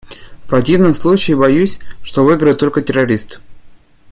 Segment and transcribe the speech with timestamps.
[0.43, 3.37] В противном случае боюсь, что выиграют только террористы.